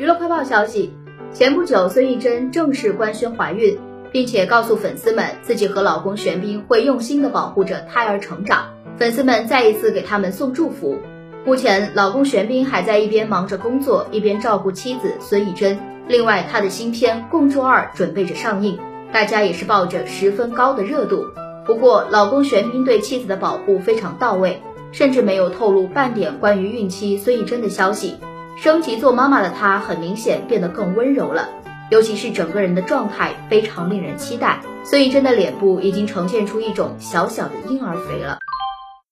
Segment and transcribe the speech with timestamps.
[0.00, 0.94] 娱乐快报消息，
[1.30, 3.76] 前不久孙艺珍正式官宣怀孕，
[4.10, 8.70] 并且告诉粉丝们自己和老公玄彬会用心的保护着胎儿成长。
[8.96, 10.96] 粉丝们再一次给他们送祝福。
[11.44, 15.78] 目前，老公玄彬还在一边忙着工作，一边照顾妻子孙艺珍。
[16.08, 18.78] 另外，他的新片《共筑二》准备着上映，
[19.12, 21.26] 大家也是抱着十分高的热度。
[21.66, 24.62] 不过，老公玄彬对妻子的保护非常到位，
[24.92, 28.14] 甚至没有透露半点关于孕期孙艺珍的消息。
[28.62, 31.48] 升级做妈妈的她，很明显变得更温柔了，
[31.90, 34.60] 尤其是整个人的状态非常令人期待。
[34.84, 38.38] 所以真的脸部已经呈现出一种小小的婴儿肥了。